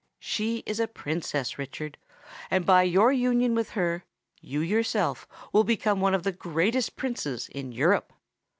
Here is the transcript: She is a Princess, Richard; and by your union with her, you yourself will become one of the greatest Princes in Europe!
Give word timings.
She 0.19 0.63
is 0.65 0.79
a 0.79 0.87
Princess, 0.87 1.59
Richard; 1.59 1.95
and 2.49 2.65
by 2.65 2.81
your 2.81 3.11
union 3.11 3.53
with 3.53 3.73
her, 3.77 4.03
you 4.41 4.59
yourself 4.61 5.27
will 5.53 5.63
become 5.63 6.01
one 6.01 6.15
of 6.15 6.23
the 6.23 6.31
greatest 6.31 6.95
Princes 6.95 7.47
in 7.49 7.71
Europe! 7.71 8.11